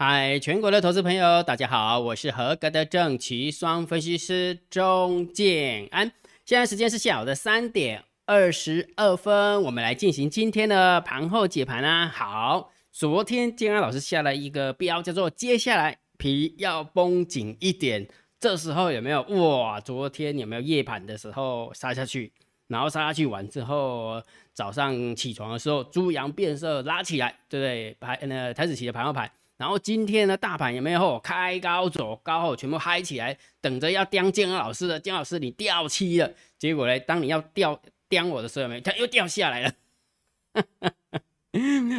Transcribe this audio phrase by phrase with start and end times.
[0.00, 6.12] 嗨，全国的投资朋友，大家好，我是合格的正奇双分析师钟建安。
[6.44, 12.06] 现在时间是下午的三点二十二分，我们来进行今天的盘后解盘啊。
[12.06, 18.06] 好，昨天建安老师下了一个标，叫做接下来皮要绷紧一点。
[18.38, 19.80] 这时候有没有哇？
[19.80, 22.32] 昨天有没有夜盘的时候杀下去？
[22.68, 24.22] 然后杀下去完之后，
[24.54, 27.96] 早上起床的时候，猪羊变色拉起来，对不对？
[27.98, 29.28] 盘呃台子期的盘后盘。
[29.58, 36.32] 然后今天的大盘有没有开高走高后全部嗨起来，等着要刁建安老师的，建老师你掉期了。
[36.56, 38.80] 结果呢，当你要掉刁我的时候，有没有？
[38.80, 39.72] 它又掉下来了。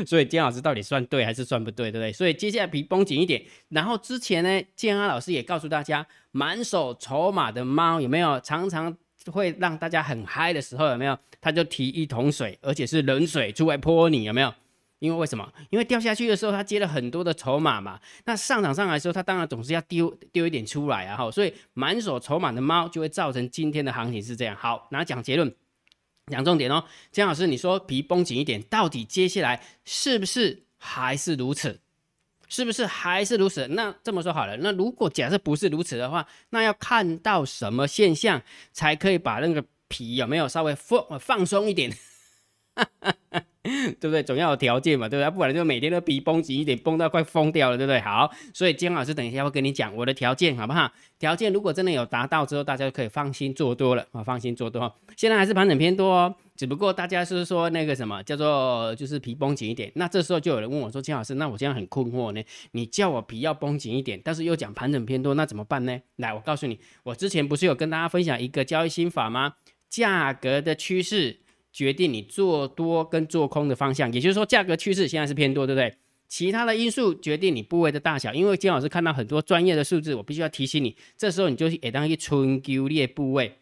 [0.06, 2.14] 所以建老师到底算对还是算不对，对不对？
[2.14, 3.44] 所以接下来皮绷紧一点。
[3.68, 8.96] 然后之前呢，建安老师也告诉大家，满手筹码的猫有没有常常
[9.30, 11.18] 会让大家很嗨的时候，有没有？
[11.42, 14.54] 他就提一桶水，而且是冷水出来泼你，有没有？
[15.00, 15.52] 因为为什么？
[15.70, 18.00] 因为掉下去的时候，他接了很多的筹码嘛。
[18.26, 21.18] 那上涨上来的时候，他当然总是要丢丢一点出来啊。
[21.18, 24.56] 哈，所以满手筹码的猫就会造成今天的行情是这样。
[24.56, 25.54] 好，那讲结论，
[26.28, 26.84] 讲重点哦。
[27.12, 31.80] 江老师，你说皮绷紧一点，到底接下来是不是还是如此？
[32.52, 33.68] 是不是还是如此？
[33.68, 38.42] 那这么说好了，那如果假设不是如此的话，那要看到什么现象
[38.74, 41.96] 才可以把那个皮有没有稍微放放松一点？
[44.00, 44.24] 对不对？
[44.24, 45.30] 总要有条件嘛，对不对？
[45.36, 48.00] 不然就每天都皮绷紧一点，绷到快疯掉了，对不对？
[48.00, 50.92] 好，所以姜老师等一下会跟你讲我的条件，好不好？
[51.18, 54.94] 条件如果真的有达到之后，大家就可以放心做多了啊，放心做多。
[55.18, 59.92] 现在还是盘整偏多哦，只不过大家是说那个什么叫做就是皮绷紧一点。
[59.96, 69.56] 那这时候就有人问我说：“姜老师，那我现在很困惑呢，你叫我皮要绷紧一点，但是又讲盘整偏多，那怎么办呢？”来，我告诉你，我之前不是有跟大家分享一个交易心法吗？
[69.90, 71.40] 价格的趋势。
[71.72, 75.94] 决定你做多跟做空的方向，也就是说，价格趋势现在是偏多，对不对？
[76.28, 78.34] 其他的因素决定你部位的大小。
[78.34, 83.58] 因为金老师看到很多专业的数字，我必须要提醒你，这时候你就也当一春丢列部位，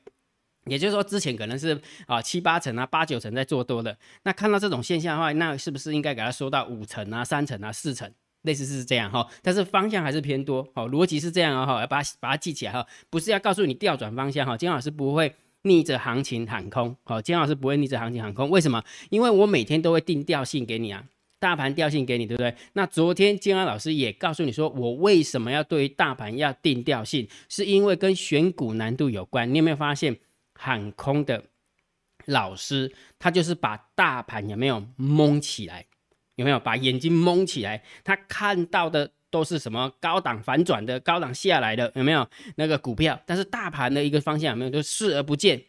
[0.66, 9.26] 也就是说，之前可能是啊七八成啊八九成在做多的，那看到这种现象的话，那是不是应该给它收到五成啊三成啊四成，类似是这样哈？
[9.42, 15.34] 但是方向还是偏多，好，逻辑是这样啊哈，要把把它记起来哈，不是要告诉你调转方向哈，金老师不会。
[15.68, 18.84] 逆着行情喊空，好，金老师不会逆着行情喊空，为什么？
[19.10, 21.04] 因为我每天都会定调性给你啊，
[21.40, 22.56] 大盘调性给你，对不对？
[22.74, 29.54] 那昨天金安老师也告诉你说，我为什么要对于大盘要定调性，是因为跟选股难度有关。
[29.54, 30.18] 你有没有发现
[30.54, 31.44] 喊空的
[32.26, 35.86] 老师，他就是把大盘有没有蒙起来？
[36.36, 37.84] 有没有把眼睛蒙起来？
[38.04, 39.12] 他看到的。
[39.30, 43.20] 都是什么高档反转的、高档下来的，有没有那个股票？
[43.26, 45.62] 但是大盘的一个方向有没有都视而不见？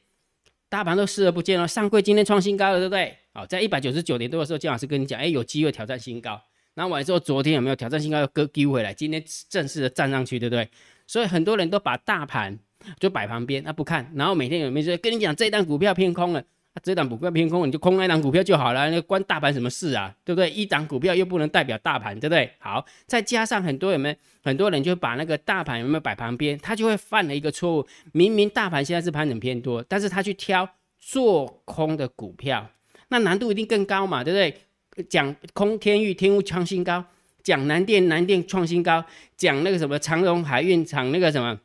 [0.69, 1.67] 大盘都视而不见了。
[1.67, 3.17] 上柜今天创新高了，对不对？
[3.33, 6.41] 好，在一百九十九点多的时候，金老师跟你讲，哎，有机会挑战新高。
[6.75, 8.95] 然后完之后，昨天有没有挑战新高又割丢回来？
[8.95, 10.69] 今天正式的站上去，对不对？
[11.07, 12.57] 所以很多人都把大盘
[13.01, 14.13] 就摆旁边，他不看。
[14.15, 16.45] 然后每天有没有就跟你讲，这一单股票偏空了？
[16.83, 20.15] 这档股票偏空，你就空那档股票就好了，那关大盘什么事啊？
[20.25, 20.51] 对不对？
[20.51, 22.51] 一档股票又不能代表大盘，对不对？
[22.59, 27.87] 好，再加上很多有没有很多人就把那个大盘有没有摆旁边，他就会犯了一个错误。
[28.13, 30.69] 明明大盘现在是盘整偏多，但是他去挑
[30.99, 32.71] 做空的股票，
[33.09, 35.05] 那难度一定更高嘛，对不对？
[35.09, 37.05] 讲空天域天域创新高，
[37.43, 39.05] 讲南电南电创新高，
[39.37, 41.59] 讲那个什么长荣海运厂那个什么。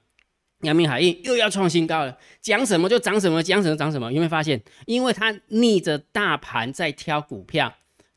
[0.64, 4.12] 阳明海运又要创新高了，讲什么就涨什么，讲什么涨什么。
[4.12, 4.62] 有没有发现？
[4.86, 7.74] 因为它逆着大盘在挑股票，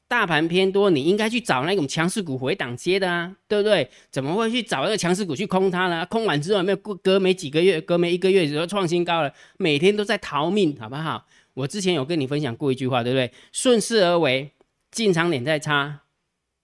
[0.09, 3.89] 大盘偏多，你应该去找那种强势股回档接的啊，对不对？
[4.11, 6.07] 怎么会去找那个强势股去空它呢？
[6.07, 11.27] 空完之后没有过隔没几个月，隔没一个月就创新高了，每天都在逃命，好不好？
[11.55, 13.33] 我之前有跟你分享过一句话，对不对？
[13.51, 14.53] 顺势而为，
[14.91, 16.03] 进场点再差，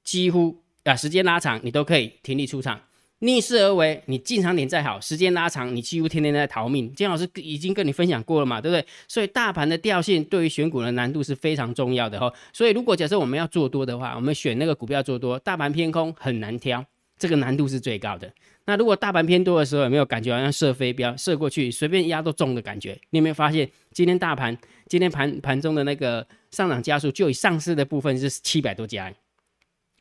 [0.04, 2.80] 几乎啊时间拉长，你都可以停利出场。
[3.24, 6.92] 逆势而为，你进场点再好，时间拉长，你几乎天天在逃命。
[6.92, 8.84] 金老师已经跟你分享过了嘛，对不对？
[9.06, 12.32] 所以大盘的调性对于选股的难度是非常重要的哈。
[12.52, 16.84] 所以如果假设我们要做多的话，我们选那个股票做多，大盘偏空很难挑，
[17.16, 18.28] 这个难度是最高的。
[18.64, 22.98] 那如果大盘偏多的时候，有没有感觉好像射飞镖，射过去随便压都中的感觉？
[23.10, 24.58] 你有没有发现今天大盘
[24.88, 29.12] 今天盘盘中的那个上涨加速，就以上市的部分是七百多家。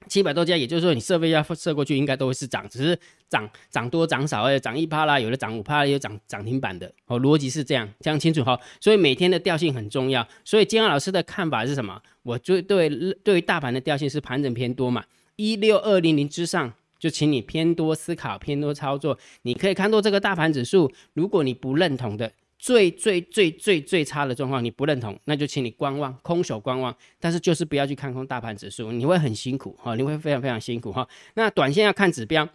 [0.07, 2.97] 七百多家，也就是说你设备要设过去，应该都会是涨，只是
[3.29, 6.91] 涨涨多涨少，而且涨一趴啦，有的涨五趴，有涨涨停板的。
[7.05, 8.59] 哦，逻辑是这样，这样清楚哈。
[8.79, 10.27] 所以每天的调性很重要。
[10.43, 12.01] 所以金安老师的看法是什么？
[12.23, 12.89] 我最对
[13.23, 15.03] 对于大盘的调性是盘整偏多嘛，
[15.35, 19.17] 一六二零零之上，就请你偏多思考，偏多操作。
[19.43, 22.31] 你可以看多这个大盘指数，如果你不认同的。
[22.61, 26.95] 最最最最最差的状况，你不认同，那就请你观望，空手观望。
[27.19, 31.07] 但是就是不要去看空大盘指数，你会很辛苦哈，你会非常非常辛苦哈。
[31.33, 32.47] 那短线要看指标，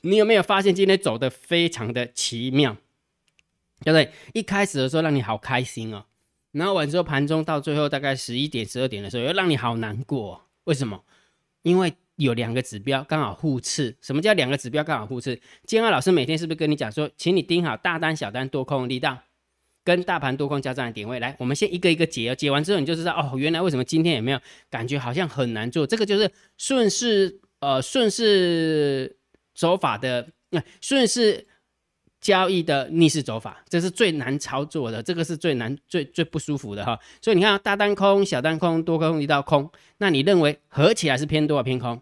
[0.00, 2.78] 你有没有发现今天走的非常的奇妙，
[3.82, 4.10] 对不对？
[4.32, 6.06] 一开始的时候让你好开心哦，
[6.52, 10.46] 然后完之后盘中到最后大概十一点十二点的时候，又让你好难过。
[10.64, 11.04] 为什么？
[11.60, 13.96] 因为有两个指标刚好互斥。
[14.00, 15.40] 什么叫两个指标刚好互斥？
[15.66, 19.18] 建二老师每天是不是跟你讲说，请你盯好大单、小单、多空力道
[19.84, 21.18] 跟大盘多空交战的点位？
[21.20, 24.40] 来，我们先一个一个解，解完之后你就知道哦，原来为什么今天也没有
[24.70, 25.86] 感觉好像很难做？
[25.86, 29.16] 这个就是顺势呃顺势
[29.54, 31.46] 走法的，那顺势。
[32.24, 36.98] 交易的逆势走法，这是最难操作的，这个是最难、最最不舒服的哈。
[37.20, 42.00] 所以你看，大单空、小单空、多空一道空，那你认为合起来是偏多啊偏空？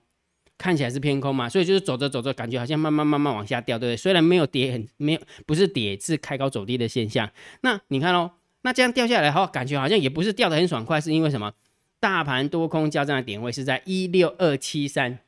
[0.56, 3.96] 看起来是偏空嘛，所以就是走着走着，感觉好像慢慢慢慢往下掉，对不对？
[3.96, 7.28] 虽然没有跌，很没有不是跌，是开高走低的现象。
[7.62, 8.30] 那你看哦，
[8.60, 11.52] 那这样掉下来哈，感觉好像也不是掉的很爽快，是因为什么？
[11.98, 15.18] 大盘多空交战的点位是在一六二七三，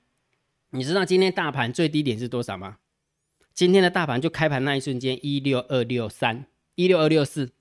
[0.71, 2.77] 你知道今天大盘最低点是多少吗？
[3.55, 7.53] 今天的大盘就开盘那一瞬间，一六二六三，一六二六四，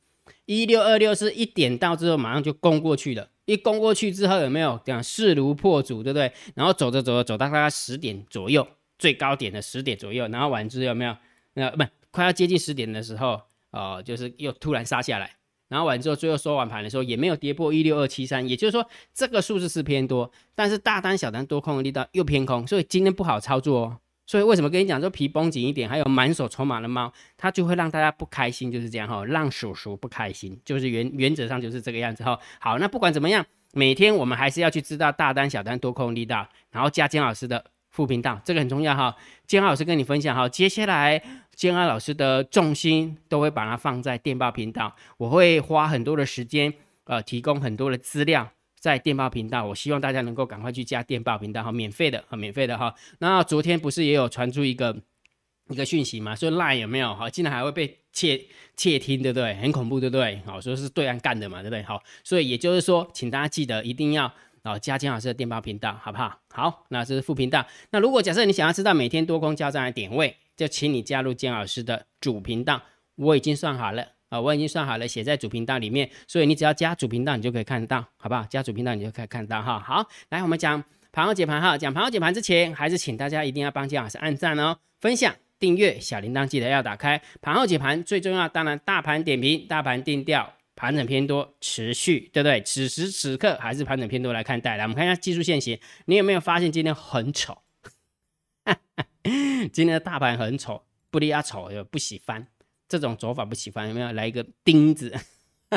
[0.45, 3.29] 一六二六四一点到之后，马上就攻过去了。
[3.45, 6.33] 一攻过去之后，有没有讲势如破竹，对不对？
[6.55, 8.67] 然后走着走着走到大概十点左右，
[8.97, 11.15] 最高点的十点左右，然后晚之有没有？
[11.53, 15.35] 那不快要接近十点的时候，哦，就是又突然杀下来。
[15.67, 23.99] 然后完之后，最后收完盘的时候也没有跌破一六二七三，也就是说这个数字是偏多，但是大单小单多空的力道又偏空，所以今天不好操作哦。
[24.25, 32.39] 所以为什么跟你讲说皮绷紧一点，还有满手筹码的猫，它就会让大家不开心，就是这样哈，让叔叔不开心，就是原原则上就是这个样子哈。
[32.59, 39.15] 好，那不管怎么样，每天我们还是要去知道大单、小单、多空力道，然后加姜老师的副频道，这个很重要哈。
[39.45, 41.21] 姜老师跟你分享哈，接下来
[41.53, 46.73] 姜老师的重心都会把它放在电报频道，我会花很多的时间，
[47.03, 48.49] 呃，提供很多的资料。
[48.83, 52.93] 在电报频道，我希望大家能够赶快去加电报频道哈，免费的哈，免费的哈。
[53.19, 54.93] 那昨天不是也有传出一个
[55.69, 56.35] 一个讯息嘛？
[56.35, 58.45] 说烂有没有哈，竟然还会被窃
[58.75, 59.55] 窃听，对不对？
[59.55, 60.41] 很恐怖，对不对？
[60.45, 61.81] 好，说是对岸干的嘛，对不对？
[61.83, 64.29] 好，所以也就是说，请大家记得一定要
[64.63, 66.37] 啊加金老师的电报频道，好不好？
[66.49, 67.65] 好，那这是副频道。
[67.91, 72.81] 那如果假设你想要知道每天多空交战的点位，就请你加入金老师的主频道，
[73.15, 74.09] 我已经算好了。
[74.33, 78.43] 啊，我已经算好了，写在主频道里面，所以你只要加主频道，你就可以看得到，好不好？
[78.45, 79.79] 加主频道，你就可以看到哈。
[79.79, 81.77] 好，来，我们讲盘后解盘哈。
[81.77, 87.21] 讲盘后解盘之前，还是请大家一定要帮金老师按赞哦，分享、订阅，小铃铛记得要打开。
[87.43, 92.59] 盘后解盘最重要，当然大盘点评、大盘定调，盘整偏多，持续，对不对？
[92.63, 94.77] 此时此刻还是盘整偏多来看待。
[94.77, 97.59] 来，我们看一下技术线型，你有没有发现今天很丑？
[99.71, 100.81] 今天的大盘很丑，
[101.11, 102.47] 不离啊丑又不喜欢。
[102.99, 105.11] 这种走法不喜欢，有没有来一个钉子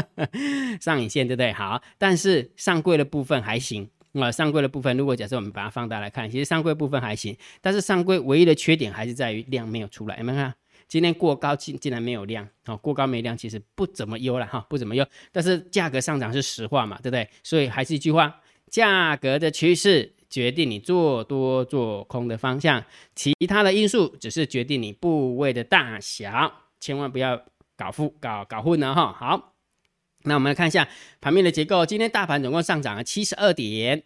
[0.80, 1.50] 上影线，对不对？
[1.52, 4.30] 好，但是上柜的部分还行啊。
[4.30, 10.18] 上柜的部分，如果假设我们把它放大来看，其实上柜部分还行，但是上柜唯一的缺点还是在于量没有出来。
[10.18, 10.54] 有没有看？
[10.88, 12.76] 今天过高竟竟然没有量啊？
[12.76, 15.06] 过高没量，其实不怎么优了哈，不怎么优。
[15.32, 17.26] 但是价格上涨是实话嘛，对不对？
[17.42, 22.84] 所以还是一句话，价格的趋势决定你做多做空的方向，
[23.14, 26.65] 其他的因素只是决定你部位的大小。
[26.86, 27.44] 千万不要
[27.76, 29.12] 搞混搞搞混了哈。
[29.12, 29.56] 好，
[30.22, 30.88] 那我们来看一下
[31.20, 31.84] 盘面的结构。
[31.84, 34.04] 今天大盘总共上涨了七十二点，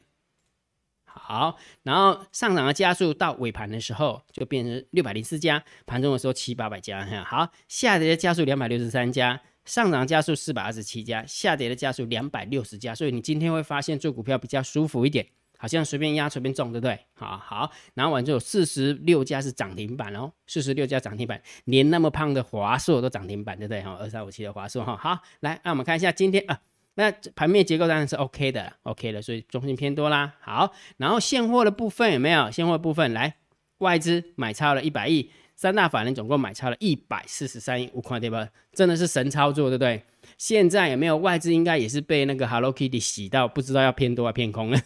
[1.05, 7.23] 好，然后上涨的加速到尾盘的时候就变成六百零四家，盘中的时候七八百家哈。
[7.23, 12.95] 好，下跌的加速两百六十三家，上涨加速四百二十七家，下跌的加速两百六十家。
[12.95, 15.27] 所以你今天会发现做股票比较舒服一点。
[15.61, 16.99] 好像随便压随便中，对不对？
[17.13, 23.83] 好好，然后完之后四十六家是涨停板哦，四十六家涨停板，连那么胖的华硕都涨停板，对不对？
[23.83, 26.59] 哈，二三五七的华硕哈，好，来，那我们看一下今天啊，
[26.95, 30.33] 那盘面结构当然是 OK 的，OK 的，所以中心偏多啦。
[30.41, 32.51] 好，然后现货的部分有没有？
[32.51, 33.37] 现货部分来，
[33.79, 38.49] 外资买超了一百亿，三大法人总共买超了一百四十三亿，五块对吧？
[38.73, 40.03] 真的是神操作，对不对？
[40.39, 41.53] 现在有没有外资？
[41.53, 44.81] 应该也是被那个 Hello Kitty 洗到，不知道要偏多还偏空了。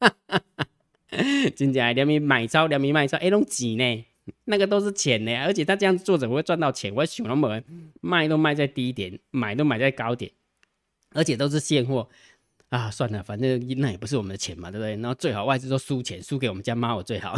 [0.00, 0.66] 哈哈哈，
[1.54, 4.04] 真假两米买超，两米卖超，哎，拢钱呢？
[4.44, 6.94] 那个都是钱呢，而且他这样做怎么会赚到钱？
[6.94, 7.60] 我想那么
[8.00, 10.30] 卖都卖在低点，买都买在高点，
[11.12, 12.08] 而且都是现货。
[12.68, 14.92] 啊，算了，反正那也不是我们的钱嘛，对不对？
[14.92, 17.36] 然后最好外资都输钱，输给我们家猫我最好。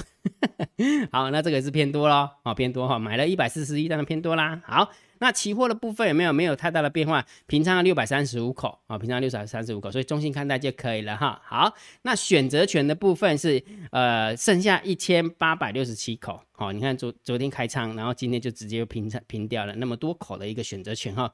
[1.10, 4.60] 好，那这个是偏多咯，哦，偏多哈，买了一百四十一，当然偏多啦。
[4.66, 4.92] 好，
[5.22, 7.24] 那期货的部分有没有没有太大的变化？
[7.46, 11.40] 平仓六百三十五口啊，平仓六百三十五口，所以中性看待就可以了哈。
[11.44, 13.62] 好，那选择权的部分是
[13.92, 21.32] 呃剩下一千八百六十七口，好，你看昨昨天开仓，然后今天就直接平仓平掉了那么多口的一个选择权哈，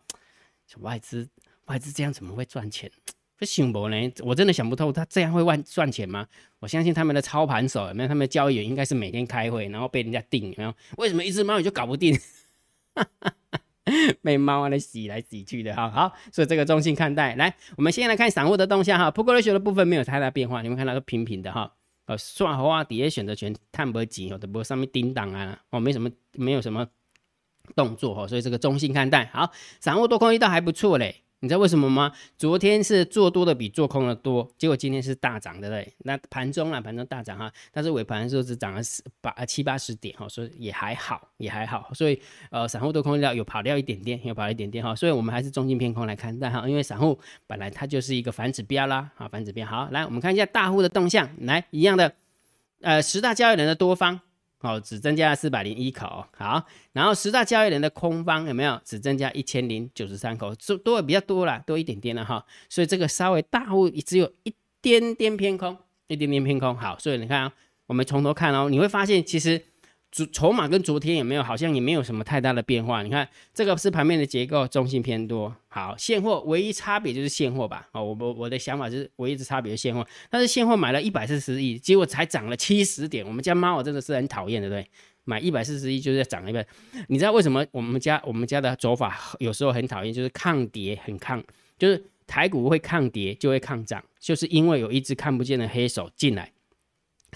[0.81, 1.27] 外资
[1.65, 2.91] 外资这样怎么会赚钱？
[3.39, 4.13] 这想不呢？
[4.19, 6.27] 我真的想不透，他这样会赚赚钱吗？
[6.59, 8.09] 我相信他们的操盘手有没有？
[8.09, 10.75] 他们的交易员应该是每天开会，然后被人家定有没有？
[10.99, 12.15] 为什么一只猫你就搞不定？
[14.23, 15.91] 被猫来洗来洗去的哈。
[15.91, 17.35] 好，所以这个中性看待。
[17.37, 19.11] 来，我们先来看散户的动向哈。
[19.11, 21.73] 不过热血的部分没有太大变化，你们看到都平平的哈。
[22.07, 26.87] 呃，算好啊，底下选择权探不紧哦，的不上面叮当啊，哦，没什么没有什么
[27.77, 29.27] 动作哈，所以这个中性看待。
[29.33, 31.23] 好，散户多空一道还不错嘞。
[31.41, 32.13] 你知道为什么吗？
[32.37, 35.95] 昨天是做多的比做空的多，结果今天是大涨的嘞。
[35.99, 41.91] 那盘中啊，盘中大涨哈，但是尾盘的时候只涨了十八七八十点哈，所以也还好，也还好。
[41.95, 47.17] 所以呃，散户多空掉有跑掉一点点，有跑一点点哈，所以我们还是中性偏空来看待哈，因为散户
[47.47, 49.65] 本来它就是一个反指标啦，啊，反指标。
[49.65, 52.13] 好，来我们看一下大户的动向，来一样的，
[52.81, 54.21] 呃，十大交易人的多方。
[54.61, 56.25] 哦，只增加了四百零一口。
[56.37, 58.81] 好，然后十大交易人的空方有没有？
[58.85, 62.45] 只增加一千零九十三口，是多的比较多了，多一点点了哈。
[62.69, 66.77] 所以这个稍微大户只有一点点偏空，一点点偏空。
[66.77, 67.53] 好，所以你看啊，
[67.87, 69.63] 我们从头看哦，你会发现其实。
[70.11, 73.03] 主筹码跟昨天有没有好像也没有什么太大的变化？
[73.03, 75.55] 你看这个是盘面的结构，中性偏多。
[75.69, 77.89] 好，现货唯一差别就是现货吧。
[77.93, 83.25] 哦，我我我的想法就是唯一的差别是现货，但是现货买了一百四十亿，结果才涨了七十点。
[83.27, 84.87] 我们家猫真的是很讨厌，对不对？
[85.25, 86.67] 买一百四十亿就是涨一倍。
[87.09, 90.13] 你知道为什么我们家我们家的走法有时候很讨厌？
[90.13, 91.45] 就是抗跌很抗，
[91.79, 96.51] 就是台股会抗跌就会抗涨，就是因为有一只看不见的黑手进来。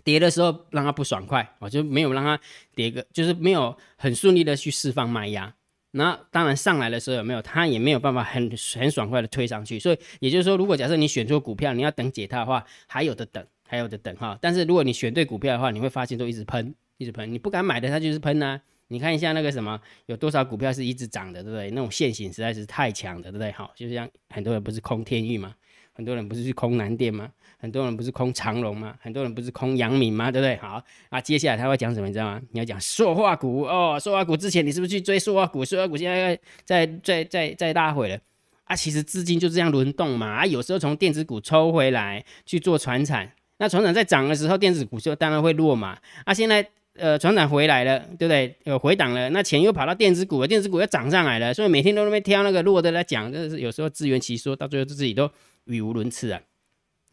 [0.04, 2.38] 跌的时候让它不爽快，我就没有让它
[2.74, 5.54] 跌个，就是没有很顺利的去释放卖压。
[5.92, 9.78] 那当然上来的时候有没有，它也没有办法很很爽快的推上去。
[9.78, 14.38] 所以也就是说，如果假设你选错股票，你要等解套的话，还有的等，还有的等哈。
[14.40, 17.30] 但是如果你选对股票的话，你会发现都一直喷，一直喷。
[17.30, 18.60] 你不敢买的，它就是喷呐。
[18.88, 21.70] 你看一下那个什么，有多少股票是一直涨的，对不对？
[21.70, 23.52] 那种线型实在是太强的，对不对？
[23.52, 25.54] 好，就像很多人不是空天域嘛，
[25.92, 27.30] 很多人不是去空南电吗？
[27.62, 28.96] 很多人不是空长龙吗？
[29.00, 30.32] 很多人不是空阳明吗？
[30.32, 30.56] 对不对？
[30.56, 32.08] 好，那接下来他会讲什么？
[32.08, 32.42] 你知道吗？
[32.50, 35.64] 你要讲塑化股哦，塑化股之前你是不是去追塑化股？
[35.64, 38.18] 塑化股现在在在在在拉回了
[38.64, 38.74] 啊！
[38.74, 46.34] 其实资金就这样轮动嘛啊，有时候从电子股抽回来去做船产，那船产在涨的时候，电子股就当然会落嘛啊！
[46.34, 48.56] 现在呃船产回来了，对不对？
[48.64, 55.30] 有回档了，那钱又跑到电子股了，电子股又涨上来了，所以每天都那边挑那个弱的来讲，就是有时候自圆其说，到最后自己都
[55.66, 56.40] 语无伦次啊。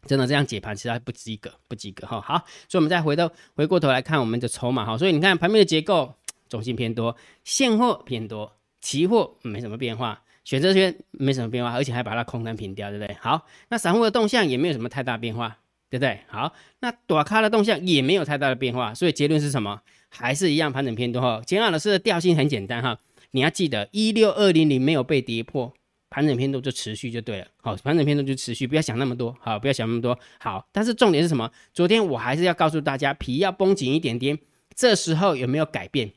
[0.06, 2.20] 真的这样解盘，其实还不及格，不及格哈。
[2.20, 4.96] 好，所以我们再回到回过头来看我们的筹码哈。
[4.96, 6.14] 所以你看盘面的结构，
[6.48, 13.16] 中性偏多，现货偏多，期货没什么变化，选择权没什么变化，而且还把它空单平掉，对不对？
[13.20, 16.20] 好，那散户的动向也没有什么太大变化，对不对？
[16.28, 19.80] 好，那短咖的动向也没有太大的变化，所以结论是什么？
[20.08, 21.40] 还是一样盘整偏多哈。
[21.46, 22.98] 简老师的调性很简单哈，
[23.30, 25.72] 你要记得一六二零零没有被跌破。
[26.10, 30.66] 盘整偏度就持续就对了，好，盘整偏度就持续，不要想那么多，好，不要想那么多，好。
[30.72, 31.50] 但是重点是什么？
[31.72, 34.38] 昨天我还是要告诉大家，皮要绷紧一点点。
[34.74, 36.10] 这时候有没有改变？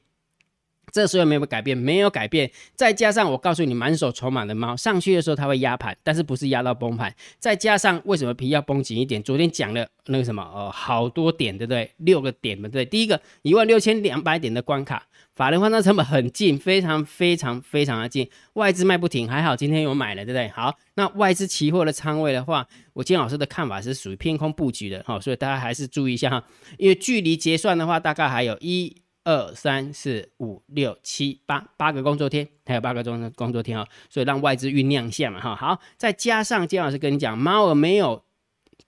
[0.92, 1.78] 这时候没有改变？
[1.78, 2.50] 没有改变。
[2.76, 7.14] 再加上我告诉你，满手筹码的猫上去的时候它会压盘，但是不是压到崩盘。
[7.40, 9.22] 再加上为什么皮要绷紧一点？
[9.24, 11.92] 昨天讲了那个什么，呃，好多点，对不对？
[11.98, 12.86] 六个点，对不对？
[12.86, 15.08] 第一个一万六千两百点的关卡。
[15.36, 20.48] 法人换仓成本很近，非常非常非常的近，外资卖不停，还好今天有买了，对不对？
[20.50, 26.44] 好，那外资期货的仓位的话，我金老师的看法是属于偏空布局的，哈，所以大家还是注意一下哈，
[26.78, 38.24] 因为距离结算的话，大概还有一二三四五六七八八个工作天，还有八个钟工作天哦，所以让外资酝酿一下嘛，哈，好，再加上金老师跟你讲，猫儿没有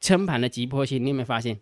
[0.01, 1.59] 撑盘的急迫性，你有没有发现？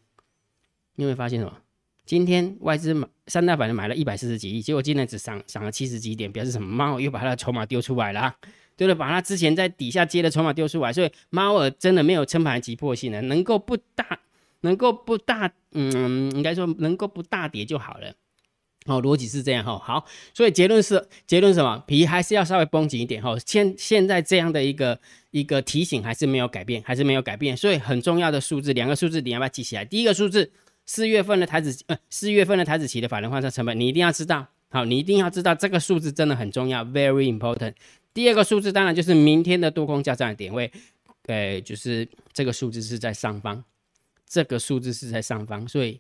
[0.96, 1.58] 你有没有发现什么？
[2.06, 6.68] 今天外资买三大板的买了一百四十几亿，结果今天只涨涨了七十几点，表示什么？
[6.68, 8.36] 猫又把它的筹码丢出来了，啊
[8.75, 8.96] 对了？
[8.96, 14.20] 把它之前在底下接的筹码丢出来，所以猫儿真的没有撑盘急迫性了，能够不大，
[14.62, 18.13] 能够不大，嗯，应该说能够不大跌就好了。
[18.86, 19.78] 哦，逻辑是这样哈。
[19.80, 21.84] 好，所以结论是结论什么？
[21.88, 23.36] 皮还是要稍微绷紧一点哈。
[23.46, 25.00] 现现在这样的一个
[25.32, 27.56] 一个提醒还是没有改变，还是没有改变。
[27.56, 29.84] 所以很重要的数字，两个数字你要不要记起来？
[29.86, 30.52] 第一个数字。
[30.86, 37.74] 四月份的台子，呃，四月份的台子期的法人换算成本，你一定要知道，好，你一定要知道这个数字真的很重要，very important。
[38.13, 40.70] 第二个数字当然就是明天的多空交战点位，
[41.28, 43.63] 呃，就是这个数字是在上方，
[44.28, 45.98] 这个数字是在上方，所以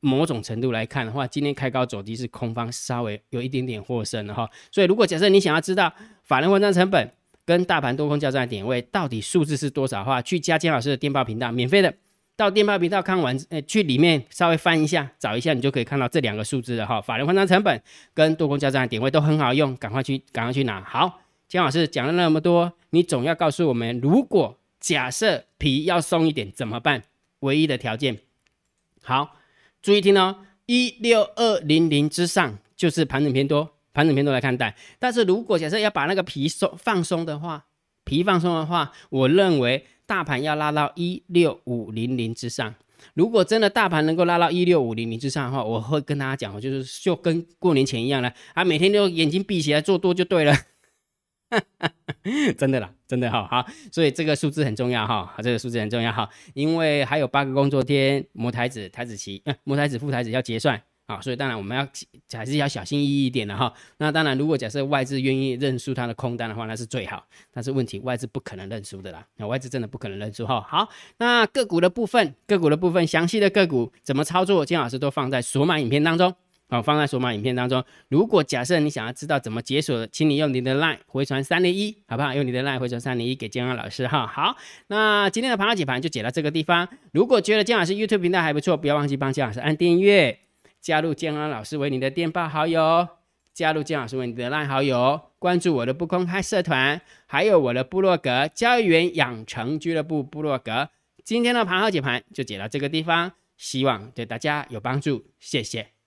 [0.00, 4.48] 某种程度来看的话，今天开高走低是空方稍微有一点点获胜了哈。
[4.70, 7.10] 所以如果假设你想要知道法人换仓成本
[7.44, 11.94] 跟大盘多空交战的点位到底数字是多少的话，去加金老师的电报频道，免费的。
[12.36, 17.00] 到电报频道看完，呃，去里面稍微翻一下，找一下，你就可以看到这两个数字了哈。
[17.00, 20.82] 法人换仓成本跟多空交战的点位都很好用，赶快去，赶快去拿。
[20.82, 27.04] 好，姜老师讲了那么多，你总要告诉我们，如果假设皮要松一点怎么办？
[27.40, 28.18] 唯一的条件，
[29.02, 29.35] 好，
[29.86, 30.34] 注意听哦，
[30.66, 34.74] 一六二零零之上就是盘整偏多，盘整偏多来看待。
[34.98, 37.66] 但是如果假设要把那个皮松放松的话，
[38.02, 39.86] 皮放松的话，我认为。
[40.08, 42.72] 大盘要拉到一六五零零之上，
[43.14, 50.54] 如果真的大盘能够拉到一六五零零之上的话，我会跟大家讲，就是就跟过年前一样了，啊，每天都眼睛闭起来做多就对了，
[52.58, 60.82] 真的啦，真的哈，好，所以这个数字很重要哈，这个数字很重要哈，因为还有八个工作天，模台子、台子期、摩台子、副台子要结算。
[61.08, 61.86] 好，所以当然我们要
[62.36, 63.72] 还是要小心翼翼一点的哈。
[63.98, 67.24] 那当然，如果假设外资愿意认输它的空单的话，那是最好。
[67.52, 69.24] 但是问题，外资不可能认输的啦。
[69.36, 70.60] 那外资真的不可能认输哈。
[70.68, 70.88] 好，
[71.18, 76.34] 那个股的部分，个股的部分，详细的个股怎么操作，金老师都放在索马影片当中。
[76.68, 77.84] 好，放在数码影片当中。
[78.08, 82.34] 如果假设你想要知道怎么解锁，请你用你的 line 回传三零一，好不好？
[82.34, 84.26] 用你的 line 回传三零一给建安老师哈。
[84.26, 84.56] 好，
[84.88, 86.88] 那今天的盘后解盘就解到这个地方。
[87.12, 90.40] 如果觉得建老师 YouTube 频道还不错，不要忘记帮建老师按订阅。
[90.80, 93.08] 加入建安老师为你的电报好友，
[93.52, 100.88] 加入建老师为你的 LINE 好友，关注我的不公开社团，还有我的部落格交易员养成俱乐部部落格。
[101.24, 105.88] 今天的盘后解盘就解到这个地方，希望对大家有帮助，谢谢，